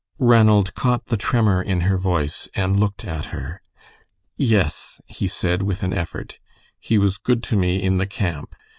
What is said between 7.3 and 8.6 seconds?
to me in the camp.